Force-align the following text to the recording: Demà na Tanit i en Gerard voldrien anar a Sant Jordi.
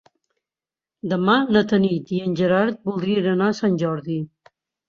Demà 1.11 1.35
na 1.57 1.63
Tanit 1.73 2.15
i 2.21 2.23
en 2.29 2.35
Gerard 2.41 2.81
voldrien 2.91 3.31
anar 3.37 3.51
a 3.53 3.59
Sant 3.63 3.81
Jordi. 3.87 4.21